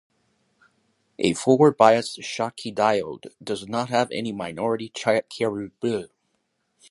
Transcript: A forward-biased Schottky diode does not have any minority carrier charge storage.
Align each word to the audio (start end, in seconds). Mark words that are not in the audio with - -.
A 1.19 1.35
forward-biased 1.35 2.21
Schottky 2.21 2.73
diode 2.73 3.35
does 3.43 3.67
not 3.67 3.89
have 3.89 4.09
any 4.09 4.31
minority 4.31 4.89
carrier 4.89 5.21
charge 5.29 5.71
storage. 5.77 6.09